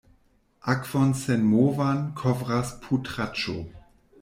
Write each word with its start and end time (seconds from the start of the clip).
Akvon 0.71 1.11
senmovan 1.25 2.01
kovras 2.23 2.75
putraĵo. 2.87 3.57